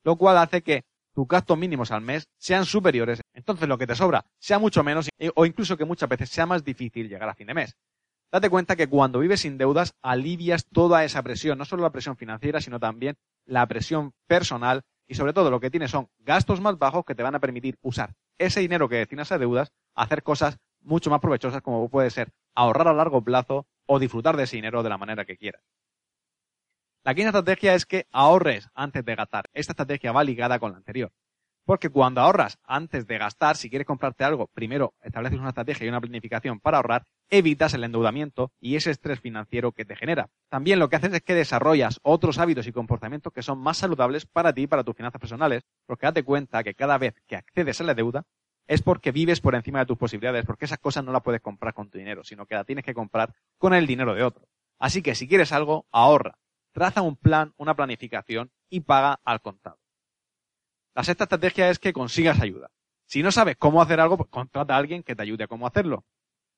lo 0.06 0.14
cual 0.14 0.38
hace 0.38 0.62
que 0.62 0.85
tus 1.12 1.26
gastos 1.26 1.58
mínimos 1.58 1.91
al 1.91 2.00
mes 2.00 2.29
sean 2.38 2.64
superiores, 2.64 3.23
entonces 3.35 3.69
lo 3.69 3.76
que 3.76 3.88
te 3.88 3.97
sobra 3.97 4.25
sea 4.38 4.61
mucho 4.61 4.85
menos 4.85 5.08
o 5.35 5.47
incluso 5.47 5.76
que 5.76 5.85
muchas 5.85 6.08
veces 6.08 6.31
sea 6.31 6.47
más 6.47 6.62
difícil 6.62 7.08
llegar 7.08 7.29
a 7.29 7.35
fin 7.35 7.49
de 7.49 7.55
mes. 7.55 7.76
Date 8.31 8.49
cuenta 8.49 8.76
que 8.76 8.87
cuando 8.87 9.19
vives 9.19 9.41
sin 9.41 9.58
deudas 9.58 9.94
alivias 10.03 10.67
toda 10.67 11.03
esa 11.05 11.25
presión, 11.25 11.58
no 11.58 11.64
solo 11.64 11.82
la 11.82 11.91
presión 11.91 12.17
financiera, 12.17 12.61
sino 12.61 12.79
también 12.79 13.17
la 13.47 13.67
presión 13.67 14.12
personal 14.29 14.82
y 15.08 15.17
sobre 15.17 15.32
todo 15.32 15.50
lo 15.50 15.58
que 15.58 15.73
tienes 15.73 15.91
son 15.91 16.09
gastos 16.20 16.61
más 16.61 16.79
bajos 16.79 17.05
que 17.05 17.17
te 17.17 17.25
van 17.25 17.35
a 17.35 17.41
permitir 17.41 17.76
usar 17.82 18.14
ese 18.38 18.61
dinero 18.61 18.88
que 18.88 18.97
destinas 18.97 19.32
a 19.32 19.38
deudas 19.38 19.73
a 19.97 20.05
hacer 20.05 20.23
cosas 20.23 20.59
mucho 20.82 21.11
más 21.11 21.20
provechosas 21.20 21.62
como 21.62 21.88
puede 21.88 22.11
ser 22.11 22.31
ahorrar 22.55 22.87
a 22.87 22.93
largo 22.93 23.25
plazo 23.25 23.67
o 23.87 23.99
disfrutar 23.99 24.37
de 24.37 24.44
ese 24.44 24.55
dinero 24.55 24.85
de 24.85 24.88
la 24.88 24.99
manera 24.99 25.25
que 25.25 25.37
quieras. 25.37 25.62
La 27.06 27.14
quinta 27.14 27.29
estrategia 27.29 27.76
es 27.76 27.87
que 27.87 28.08
ahorres 28.11 28.69
antes 28.75 29.05
de 29.05 29.14
gastar. 29.14 29.44
Esta 29.53 29.75
estrategia 29.75 30.11
va 30.11 30.25
ligada 30.25 30.58
con 30.58 30.73
la 30.73 30.78
anterior. 30.78 31.12
Porque 31.64 31.88
cuando 31.88 32.21
ahorras 32.21 32.59
antes 32.64 33.07
de 33.07 33.16
gastar, 33.16 33.57
si 33.57 33.71
quieres 33.71 33.87
comprarte 33.87 34.25
algo, 34.25 34.49
primero 34.49 34.92
estableces 35.00 35.38
una 35.38 35.50
estrategia 35.50 35.87
y 35.87 35.88
una 35.88 36.00
planificación 36.00 36.59
para 36.59 36.78
ahorrar, 36.78 37.04
evitas 37.30 37.75
el 37.75 37.85
endeudamiento 37.85 38.50
y 38.59 38.75
ese 38.75 38.90
estrés 38.90 39.21
financiero 39.21 39.71
que 39.71 39.85
te 39.85 39.95
genera. 39.95 40.30
También 40.49 40.80
lo 40.80 40.88
que 40.88 40.97
haces 40.97 41.12
es 41.12 41.23
que 41.23 41.35
desarrollas 41.35 42.00
otros 42.02 42.38
hábitos 42.40 42.66
y 42.66 42.73
comportamientos 42.73 43.33
que 43.33 43.42
son 43.42 43.61
más 43.61 43.76
saludables 43.76 44.26
para 44.26 44.52
ti 44.52 44.62
y 44.62 44.66
para 44.66 44.83
tus 44.83 44.97
finanzas 44.97 45.21
personales, 45.21 45.62
porque 45.87 46.07
date 46.07 46.25
cuenta 46.25 46.64
que 46.64 46.75
cada 46.75 46.99
vez 46.99 47.14
que 47.28 47.37
accedes 47.37 47.80
a 47.80 47.85
la 47.85 47.95
deuda 47.95 48.25
es 48.66 48.83
porque 48.83 49.12
vives 49.12 49.40
por 49.40 49.54
encima 49.54 49.78
de 49.78 49.87
tus 49.87 49.97
posibilidades, 49.97 50.45
porque 50.45 50.64
esas 50.64 50.80
cosas 50.80 51.04
no 51.04 51.12
las 51.12 51.23
puedes 51.23 51.40
comprar 51.40 51.73
con 51.73 51.88
tu 51.88 51.99
dinero, 51.99 52.25
sino 52.25 52.47
que 52.47 52.57
la 52.57 52.64
tienes 52.64 52.85
que 52.85 52.95
comprar 52.95 53.33
con 53.59 53.75
el 53.75 53.87
dinero 53.87 54.12
de 54.12 54.25
otro. 54.25 54.49
Así 54.80 55.02
que 55.02 55.14
si 55.14 55.28
quieres 55.28 55.52
algo, 55.52 55.87
ahorra, 55.92 56.37
traza 56.76 57.00
un 57.00 57.16
plan, 57.16 57.54
una 57.56 57.75
planificación 57.75 58.50
y 58.68 58.80
paga 58.80 59.18
al 59.25 59.40
contado. 59.40 59.78
La 60.95 61.04
sexta 61.04 61.25
estrategia 61.25 61.71
es 61.71 61.78
que 61.78 61.95
consigas 61.95 62.38
ayuda. 62.42 62.71
Si 63.06 63.23
no 63.23 63.33
sabes 63.33 63.56
cómo 63.56 63.80
hacer 63.80 63.99
algo, 63.99 64.18
pues 64.18 64.28
contrata 64.28 64.75
a 64.75 64.76
alguien 64.76 65.02
que 65.02 65.16
te 65.16 65.23
ayude 65.23 65.45
a 65.45 65.47
cómo 65.47 65.66
hacerlo. 65.66 66.04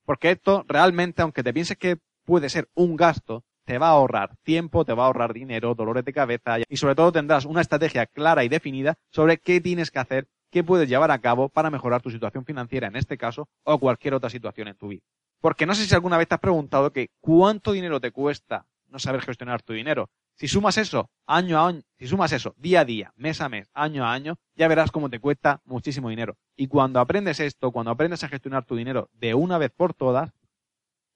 Porque 0.04 0.32
esto 0.32 0.64
realmente, 0.66 1.22
aunque 1.22 1.44
te 1.44 1.52
pienses 1.52 1.76
que 1.76 1.98
puede 2.24 2.48
ser 2.48 2.68
un 2.74 2.96
gasto, 2.96 3.44
te 3.64 3.78
va 3.78 3.90
a 3.90 3.92
ahorrar 3.92 4.34
tiempo, 4.42 4.84
te 4.84 4.92
va 4.92 5.04
a 5.04 5.06
ahorrar 5.06 5.32
dinero, 5.32 5.76
dolores 5.76 6.04
de 6.04 6.12
cabeza 6.12 6.56
y 6.68 6.76
sobre 6.78 6.96
todo 6.96 7.12
tendrás 7.12 7.44
una 7.44 7.60
estrategia 7.60 8.06
clara 8.06 8.42
y 8.42 8.48
definida 8.48 8.98
sobre 9.12 9.38
qué 9.38 9.60
tienes 9.60 9.92
que 9.92 10.00
hacer, 10.00 10.26
qué 10.50 10.64
puedes 10.64 10.88
llevar 10.88 11.12
a 11.12 11.20
cabo 11.20 11.48
para 11.48 11.70
mejorar 11.70 12.02
tu 12.02 12.10
situación 12.10 12.44
financiera 12.44 12.88
en 12.88 12.96
este 12.96 13.16
caso 13.16 13.48
o 13.62 13.78
cualquier 13.78 14.14
otra 14.14 14.30
situación 14.30 14.66
en 14.66 14.76
tu 14.76 14.88
vida. 14.88 15.02
Porque 15.40 15.64
no 15.64 15.76
sé 15.76 15.86
si 15.86 15.94
alguna 15.94 16.18
vez 16.18 16.26
te 16.26 16.34
has 16.34 16.40
preguntado 16.40 16.92
que 16.92 17.10
cuánto 17.20 17.70
dinero 17.70 18.00
te 18.00 18.10
cuesta 18.10 18.66
no 18.88 18.98
saber 18.98 19.22
gestionar 19.22 19.62
tu 19.62 19.72
dinero. 19.72 20.10
Si 20.34 20.48
sumas 20.48 20.78
eso 20.78 21.10
año 21.26 21.58
a 21.58 21.68
año, 21.68 21.82
si 21.98 22.06
sumas 22.06 22.32
eso 22.32 22.54
día 22.56 22.80
a 22.80 22.84
día, 22.84 23.12
mes 23.16 23.40
a 23.40 23.48
mes, 23.48 23.70
año 23.74 24.04
a 24.04 24.12
año, 24.12 24.36
ya 24.54 24.68
verás 24.68 24.90
cómo 24.90 25.10
te 25.10 25.20
cuesta 25.20 25.60
muchísimo 25.64 26.08
dinero. 26.08 26.36
Y 26.56 26.68
cuando 26.68 27.00
aprendes 27.00 27.40
esto, 27.40 27.72
cuando 27.72 27.90
aprendes 27.90 28.22
a 28.24 28.28
gestionar 28.28 28.64
tu 28.64 28.76
dinero 28.76 29.10
de 29.12 29.34
una 29.34 29.58
vez 29.58 29.72
por 29.72 29.94
todas, 29.94 30.30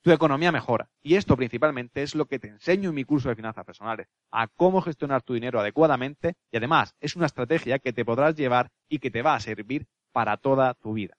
tu 0.03 0.11
economía 0.11 0.53
mejora. 0.53 0.91
Y 1.03 1.15
esto 1.15 1.37
principalmente 1.37 2.03
es 2.03 2.15
lo 2.15 2.27
que 2.27 2.39
te 2.39 2.49
enseño 2.49 2.89
en 2.89 2.97
mi 2.97 3.05
curso 3.05 3.29
de 3.29 3.37
finanzas 3.37 3.65
personales, 3.65 4.09
a 4.31 4.49
cómo 4.49 4.83
gestionar 4.83 5.23
tu 5.23 5.35
dinero 5.35 5.61
adecuadamente 5.61 6.35
y 6.51 6.57
además 6.57 6.95
es 7.01 7.17
una 7.17 7.27
estrategia 7.27 7.79
que 7.79 7.93
te 7.93 8.05
podrás 8.05 8.35
llevar 8.35 8.71
y 8.89 8.99
que 8.99 9.11
te 9.11 9.23
va 9.23 9.35
a 9.35 9.41
servir 9.41 9.87
para 10.13 10.37
toda 10.37 10.75
tu 10.75 10.93
vida. 10.95 11.17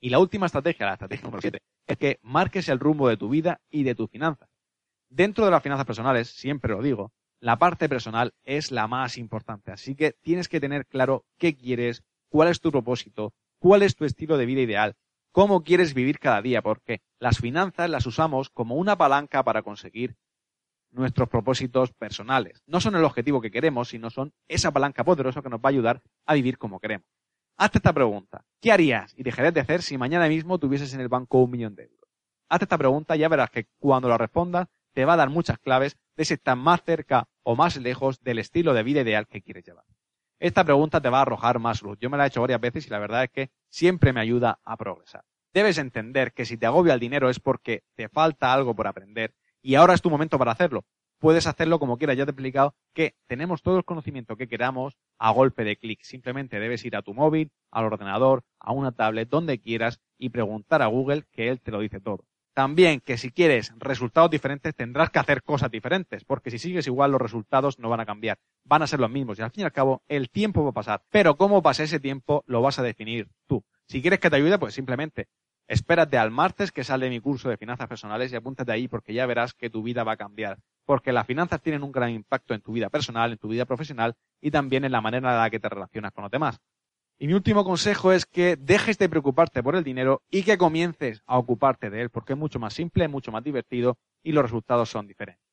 Y 0.00 0.10
la 0.10 0.18
última 0.18 0.46
estrategia, 0.46 0.86
la 0.86 0.92
estrategia 0.94 1.24
número 1.24 1.42
7, 1.42 1.60
es 1.86 1.96
que 1.96 2.18
marques 2.22 2.68
el 2.68 2.78
rumbo 2.78 3.08
de 3.08 3.16
tu 3.16 3.28
vida 3.28 3.60
y 3.68 3.82
de 3.82 3.94
tus 3.94 4.10
finanzas. 4.10 4.48
Dentro 5.10 5.44
de 5.44 5.50
las 5.50 5.62
finanzas 5.62 5.86
personales, 5.86 6.28
siempre 6.28 6.72
lo 6.72 6.82
digo, 6.82 7.12
la 7.40 7.58
parte 7.58 7.88
personal 7.88 8.34
es 8.44 8.70
la 8.70 8.86
más 8.88 9.16
importante. 9.16 9.72
Así 9.72 9.94
que 9.94 10.12
tienes 10.12 10.48
que 10.48 10.60
tener 10.60 10.86
claro 10.86 11.24
qué 11.38 11.56
quieres, 11.56 12.02
cuál 12.28 12.48
es 12.48 12.60
tu 12.60 12.70
propósito, 12.70 13.32
cuál 13.58 13.82
es 13.82 13.96
tu 13.96 14.04
estilo 14.04 14.36
de 14.36 14.46
vida 14.46 14.60
ideal, 14.60 14.96
cómo 15.32 15.62
quieres 15.62 15.94
vivir 15.94 16.18
cada 16.18 16.42
día, 16.42 16.62
porque 16.62 17.00
las 17.18 17.38
finanzas 17.38 17.88
las 17.88 18.06
usamos 18.06 18.50
como 18.50 18.76
una 18.76 18.98
palanca 18.98 19.42
para 19.44 19.62
conseguir 19.62 20.16
nuestros 20.90 21.28
propósitos 21.28 21.92
personales. 21.92 22.62
No 22.66 22.80
son 22.80 22.96
el 22.96 23.04
objetivo 23.04 23.40
que 23.40 23.50
queremos, 23.50 23.88
sino 23.88 24.10
son 24.10 24.32
esa 24.48 24.72
palanca 24.72 25.04
poderosa 25.04 25.42
que 25.42 25.50
nos 25.50 25.60
va 25.60 25.68
a 25.68 25.70
ayudar 25.70 26.02
a 26.26 26.34
vivir 26.34 26.58
como 26.58 26.80
queremos. 26.80 27.06
Hazte 27.56 27.78
esta 27.78 27.92
pregunta. 27.92 28.44
¿Qué 28.60 28.72
harías 28.72 29.14
y 29.16 29.22
dejarías 29.22 29.54
de 29.54 29.60
hacer 29.60 29.82
si 29.82 29.98
mañana 29.98 30.28
mismo 30.28 30.58
tuvieses 30.58 30.94
en 30.94 31.00
el 31.00 31.08
banco 31.08 31.42
un 31.42 31.50
millón 31.50 31.74
de 31.74 31.84
euros? 31.84 32.08
Hazte 32.48 32.64
esta 32.64 32.78
pregunta 32.78 33.16
y 33.16 33.20
ya 33.20 33.28
verás 33.28 33.50
que 33.50 33.66
cuando 33.78 34.08
la 34.08 34.16
respondas 34.16 34.68
te 34.98 35.04
va 35.04 35.12
a 35.12 35.16
dar 35.16 35.30
muchas 35.30 35.60
claves 35.60 35.96
de 36.16 36.24
si 36.24 36.34
estás 36.34 36.56
más 36.56 36.82
cerca 36.82 37.28
o 37.44 37.54
más 37.54 37.76
lejos 37.76 38.18
del 38.18 38.40
estilo 38.40 38.74
de 38.74 38.82
vida 38.82 39.02
ideal 39.02 39.28
que 39.28 39.42
quieres 39.42 39.64
llevar. 39.64 39.84
Esta 40.40 40.64
pregunta 40.64 41.00
te 41.00 41.08
va 41.08 41.18
a 41.18 41.22
arrojar 41.22 41.60
más 41.60 41.82
luz. 41.82 41.96
Yo 42.00 42.10
me 42.10 42.16
la 42.16 42.24
he 42.24 42.26
hecho 42.26 42.40
varias 42.40 42.60
veces 42.60 42.88
y 42.88 42.90
la 42.90 42.98
verdad 42.98 43.22
es 43.22 43.30
que 43.30 43.50
siempre 43.68 44.12
me 44.12 44.18
ayuda 44.18 44.58
a 44.64 44.76
progresar. 44.76 45.22
Debes 45.54 45.78
entender 45.78 46.32
que 46.32 46.44
si 46.44 46.56
te 46.56 46.66
agobia 46.66 46.94
el 46.94 46.98
dinero 46.98 47.30
es 47.30 47.38
porque 47.38 47.84
te 47.94 48.08
falta 48.08 48.52
algo 48.52 48.74
por 48.74 48.88
aprender 48.88 49.36
y 49.62 49.76
ahora 49.76 49.94
es 49.94 50.02
tu 50.02 50.10
momento 50.10 50.36
para 50.36 50.50
hacerlo. 50.50 50.84
Puedes 51.20 51.46
hacerlo 51.46 51.78
como 51.78 51.96
quieras, 51.96 52.16
ya 52.16 52.24
te 52.24 52.30
he 52.30 52.32
explicado 52.32 52.74
que 52.92 53.14
tenemos 53.28 53.62
todo 53.62 53.76
el 53.76 53.84
conocimiento 53.84 54.34
que 54.34 54.48
queramos 54.48 54.98
a 55.16 55.30
golpe 55.30 55.62
de 55.62 55.76
clic. 55.76 56.02
Simplemente 56.02 56.58
debes 56.58 56.84
ir 56.84 56.96
a 56.96 57.02
tu 57.02 57.14
móvil, 57.14 57.52
al 57.70 57.84
ordenador, 57.84 58.42
a 58.58 58.72
una 58.72 58.90
tablet, 58.90 59.28
donde 59.28 59.60
quieras 59.60 60.00
y 60.18 60.30
preguntar 60.30 60.82
a 60.82 60.86
Google 60.86 61.22
que 61.30 61.50
él 61.50 61.60
te 61.60 61.70
lo 61.70 61.78
dice 61.78 62.00
todo. 62.00 62.24
También 62.58 62.98
que 62.98 63.16
si 63.18 63.30
quieres 63.30 63.72
resultados 63.78 64.32
diferentes 64.32 64.74
tendrás 64.74 65.10
que 65.10 65.20
hacer 65.20 65.44
cosas 65.44 65.70
diferentes, 65.70 66.24
porque 66.24 66.50
si 66.50 66.58
sigues 66.58 66.88
igual 66.88 67.12
los 67.12 67.22
resultados 67.22 67.78
no 67.78 67.88
van 67.88 68.00
a 68.00 68.04
cambiar, 68.04 68.36
van 68.64 68.82
a 68.82 68.88
ser 68.88 68.98
los 68.98 69.08
mismos 69.08 69.38
y 69.38 69.42
al 69.42 69.52
fin 69.52 69.60
y 69.60 69.64
al 69.66 69.70
cabo 69.70 70.02
el 70.08 70.28
tiempo 70.28 70.64
va 70.64 70.70
a 70.70 70.72
pasar. 70.72 71.04
Pero 71.08 71.36
cómo 71.36 71.62
pasa 71.62 71.84
ese 71.84 72.00
tiempo 72.00 72.42
lo 72.48 72.60
vas 72.60 72.80
a 72.80 72.82
definir 72.82 73.28
tú. 73.46 73.62
Si 73.86 74.02
quieres 74.02 74.18
que 74.18 74.28
te 74.28 74.34
ayude, 74.34 74.58
pues 74.58 74.74
simplemente 74.74 75.28
Espérate 75.68 76.16
al 76.16 76.32
martes 76.32 76.72
que 76.72 76.82
sale 76.82 77.10
mi 77.10 77.20
curso 77.20 77.48
de 77.50 77.58
finanzas 77.58 77.86
personales 77.86 78.32
y 78.32 78.36
apúntate 78.36 78.72
ahí 78.72 78.88
porque 78.88 79.12
ya 79.12 79.26
verás 79.26 79.52
que 79.52 79.70
tu 79.70 79.82
vida 79.82 80.02
va 80.02 80.12
a 80.12 80.16
cambiar. 80.16 80.58
Porque 80.86 81.12
las 81.12 81.26
finanzas 81.26 81.60
tienen 81.60 81.82
un 81.84 81.92
gran 81.92 82.10
impacto 82.10 82.54
en 82.54 82.62
tu 82.62 82.72
vida 82.72 82.88
personal, 82.88 83.30
en 83.30 83.38
tu 83.38 83.48
vida 83.48 83.66
profesional 83.66 84.16
y 84.40 84.50
también 84.50 84.84
en 84.84 84.92
la 84.92 85.02
manera 85.02 85.30
en 85.30 85.38
la 85.38 85.50
que 85.50 85.60
te 85.60 85.68
relacionas 85.68 86.10
con 86.12 86.22
los 86.22 86.30
demás. 86.30 86.58
Y 87.18 87.26
mi 87.26 87.34
último 87.34 87.64
consejo 87.64 88.12
es 88.12 88.26
que 88.26 88.56
dejes 88.56 88.96
de 88.98 89.08
preocuparte 89.08 89.62
por 89.62 89.74
el 89.74 89.82
dinero 89.82 90.22
y 90.30 90.44
que 90.44 90.56
comiences 90.56 91.22
a 91.26 91.36
ocuparte 91.36 91.90
de 91.90 92.02
él 92.02 92.10
porque 92.10 92.34
es 92.34 92.38
mucho 92.38 92.60
más 92.60 92.74
simple, 92.74 93.08
mucho 93.08 93.32
más 93.32 93.42
divertido 93.42 93.98
y 94.22 94.32
los 94.32 94.44
resultados 94.44 94.88
son 94.88 95.08
diferentes. 95.08 95.44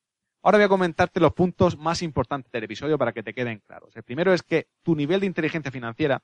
Ahora 0.42 0.58
voy 0.58 0.66
a 0.66 0.68
comentarte 0.68 1.18
los 1.18 1.32
puntos 1.32 1.76
más 1.76 2.02
importantes 2.02 2.52
del 2.52 2.64
episodio 2.64 2.96
para 2.96 3.12
que 3.12 3.24
te 3.24 3.34
queden 3.34 3.60
claros. 3.66 3.96
El 3.96 4.04
primero 4.04 4.32
es 4.32 4.44
que 4.44 4.68
tu 4.84 4.94
nivel 4.94 5.18
de 5.18 5.26
inteligencia 5.26 5.72
financiera 5.72 6.22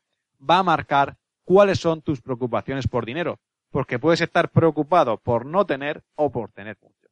va 0.48 0.58
a 0.58 0.62
marcar 0.62 1.16
cuáles 1.44 1.80
son 1.80 2.02
tus 2.02 2.20
preocupaciones 2.20 2.86
por 2.86 3.04
dinero 3.04 3.40
porque 3.72 3.98
puedes 3.98 4.20
estar 4.20 4.50
preocupado 4.50 5.16
por 5.16 5.44
no 5.44 5.66
tener 5.66 6.04
o 6.14 6.30
por 6.30 6.52
tener 6.52 6.78
mucho. 6.80 7.08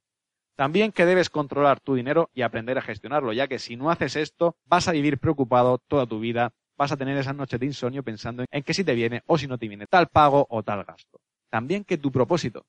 También 0.55 0.93
que 0.93 1.07
debes 1.07 1.31
controlar 1.31 1.81
tu 1.81 1.95
dinero 1.95 2.31
y 2.35 2.43
aprender 2.43 2.77
a 2.79 2.83
gestionarlo, 2.83 3.33
ya 3.33 3.49
que 3.49 3.59
si 3.59 3.77
no 3.77 3.91
haces 3.91 4.15
esto, 4.15 4.57
vas 4.67 4.87
a 4.87 4.93
vivir 4.93 5.19
preocupado 5.19 5.79
toda 5.79 6.07
tu 6.07 6.21
vida, 6.21 6.53
vas 6.81 6.93
a 6.93 6.97
tener 6.97 7.15
esas 7.19 7.37
noches 7.37 7.61
de 7.61 7.67
insomnio 7.67 8.03
pensando 8.03 8.43
en 8.51 8.63
que 8.63 8.73
si 8.73 8.85
te 8.85 8.95
viene 8.95 9.23
o 9.27 9.37
si 9.37 9.47
no 9.47 9.59
te 9.59 9.69
viene 9.69 9.87
tal 9.87 10.07
pago 10.07 10.47
o 10.49 10.63
tal 10.63 10.83
gasto. 10.83 11.21
También 11.51 11.85
que 11.85 11.99
tu 11.99 12.11
propósito 12.11 12.65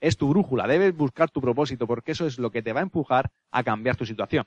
es 0.00 0.16
tu 0.16 0.30
brújula, 0.30 0.66
debes 0.66 0.96
buscar 0.96 1.30
tu 1.30 1.40
propósito 1.40 1.86
porque 1.86 2.10
eso 2.10 2.26
es 2.26 2.40
lo 2.40 2.50
que 2.50 2.60
te 2.60 2.72
va 2.72 2.80
a 2.80 2.82
empujar 2.82 3.30
a 3.52 3.62
cambiar 3.62 3.94
tu 3.94 4.04
situación. 4.04 4.46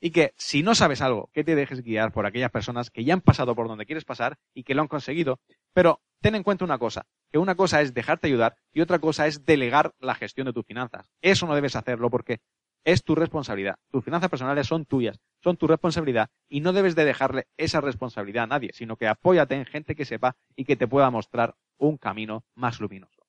Y 0.00 0.10
que 0.10 0.34
si 0.36 0.64
no 0.64 0.74
sabes 0.74 1.00
algo, 1.00 1.30
que 1.32 1.44
te 1.44 1.54
dejes 1.54 1.80
guiar 1.80 2.10
por 2.10 2.26
aquellas 2.26 2.50
personas 2.50 2.90
que 2.90 3.04
ya 3.04 3.14
han 3.14 3.20
pasado 3.20 3.54
por 3.54 3.68
donde 3.68 3.86
quieres 3.86 4.04
pasar 4.04 4.36
y 4.52 4.64
que 4.64 4.74
lo 4.74 4.82
han 4.82 4.88
conseguido, 4.88 5.38
pero 5.72 6.00
ten 6.20 6.34
en 6.34 6.42
cuenta 6.42 6.64
una 6.64 6.78
cosa, 6.78 7.06
que 7.30 7.38
una 7.38 7.54
cosa 7.54 7.82
es 7.82 7.94
dejarte 7.94 8.26
ayudar 8.26 8.56
y 8.72 8.80
otra 8.80 8.98
cosa 8.98 9.28
es 9.28 9.44
delegar 9.46 9.94
la 10.00 10.16
gestión 10.16 10.44
de 10.44 10.52
tus 10.52 10.66
finanzas. 10.66 11.08
Eso 11.22 11.46
no 11.46 11.54
debes 11.54 11.76
hacerlo 11.76 12.10
porque 12.10 12.40
es 12.86 13.02
tu 13.02 13.16
responsabilidad. 13.16 13.76
Tus 13.90 14.04
finanzas 14.04 14.30
personales 14.30 14.68
son 14.68 14.86
tuyas, 14.86 15.18
son 15.42 15.56
tu 15.56 15.66
responsabilidad 15.66 16.30
y 16.48 16.60
no 16.60 16.72
debes 16.72 16.94
de 16.94 17.04
dejarle 17.04 17.48
esa 17.56 17.80
responsabilidad 17.80 18.44
a 18.44 18.46
nadie, 18.46 18.70
sino 18.72 18.96
que 18.96 19.08
apóyate 19.08 19.56
en 19.56 19.66
gente 19.66 19.96
que 19.96 20.04
sepa 20.04 20.36
y 20.54 20.64
que 20.64 20.76
te 20.76 20.86
pueda 20.86 21.10
mostrar 21.10 21.56
un 21.78 21.98
camino 21.98 22.44
más 22.54 22.80
luminoso. 22.80 23.26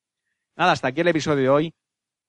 Nada, 0.56 0.74
hasta 0.74 0.90
aquí 0.90 1.02
el 1.02 1.08
episodio 1.08 1.42
de 1.42 1.50
hoy. 1.50 1.74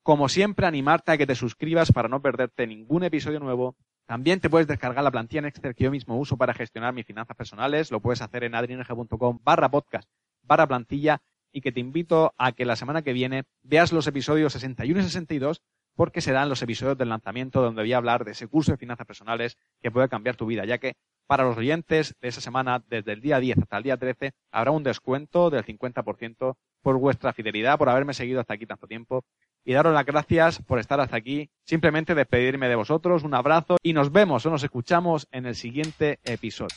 Como 0.02 0.30
siempre, 0.30 0.66
animarte 0.66 1.12
a 1.12 1.18
que 1.18 1.26
te 1.26 1.34
suscribas 1.34 1.92
para 1.92 2.08
no 2.08 2.22
perderte 2.22 2.66
ningún 2.66 3.04
episodio 3.04 3.40
nuevo. 3.40 3.76
También 4.06 4.40
te 4.40 4.48
puedes 4.48 4.66
descargar 4.66 5.04
la 5.04 5.10
plantilla 5.10 5.40
en 5.40 5.46
Excel 5.46 5.74
que 5.74 5.84
yo 5.84 5.90
mismo 5.90 6.18
uso 6.18 6.38
para 6.38 6.54
gestionar 6.54 6.94
mis 6.94 7.04
finanzas 7.04 7.36
personales. 7.36 7.90
Lo 7.90 8.00
puedes 8.00 8.22
hacer 8.22 8.44
en 8.44 8.54
adrianerg.com 8.54 9.40
barra 9.44 9.70
podcast 9.70 10.08
barra 10.48 10.66
plantilla 10.66 11.20
y 11.52 11.60
que 11.60 11.72
te 11.72 11.80
invito 11.80 12.34
a 12.36 12.52
que 12.52 12.64
la 12.64 12.76
semana 12.76 13.02
que 13.02 13.12
viene 13.12 13.44
veas 13.62 13.92
los 13.92 14.06
episodios 14.06 14.52
61 14.52 15.00
y 15.00 15.02
62 15.02 15.62
porque 15.98 16.20
serán 16.20 16.48
los 16.48 16.62
episodios 16.62 16.96
del 16.96 17.08
lanzamiento 17.08 17.60
donde 17.60 17.82
voy 17.82 17.92
a 17.92 17.96
hablar 17.96 18.24
de 18.24 18.30
ese 18.30 18.46
curso 18.46 18.70
de 18.70 18.78
finanzas 18.78 19.04
personales 19.04 19.58
que 19.82 19.90
puede 19.90 20.08
cambiar 20.08 20.36
tu 20.36 20.46
vida, 20.46 20.64
ya 20.64 20.78
que 20.78 20.94
para 21.26 21.42
los 21.42 21.56
oyentes 21.56 22.14
de 22.20 22.28
esa 22.28 22.40
semana, 22.40 22.84
desde 22.88 23.14
el 23.14 23.20
día 23.20 23.40
10 23.40 23.58
hasta 23.58 23.78
el 23.78 23.82
día 23.82 23.96
13, 23.96 24.30
habrá 24.52 24.70
un 24.70 24.84
descuento 24.84 25.50
del 25.50 25.64
50% 25.64 26.54
por 26.82 26.98
vuestra 26.98 27.32
fidelidad, 27.32 27.78
por 27.78 27.88
haberme 27.88 28.14
seguido 28.14 28.38
hasta 28.38 28.54
aquí 28.54 28.64
tanto 28.64 28.86
tiempo 28.86 29.24
y 29.64 29.72
daros 29.72 29.92
las 29.92 30.06
gracias 30.06 30.62
por 30.62 30.78
estar 30.78 31.00
hasta 31.00 31.16
aquí. 31.16 31.50
Simplemente 31.64 32.14
despedirme 32.14 32.68
de 32.68 32.76
vosotros, 32.76 33.24
un 33.24 33.34
abrazo 33.34 33.76
y 33.82 33.92
nos 33.92 34.12
vemos 34.12 34.46
o 34.46 34.50
nos 34.50 34.62
escuchamos 34.62 35.26
en 35.32 35.46
el 35.46 35.56
siguiente 35.56 36.20
episodio. 36.22 36.76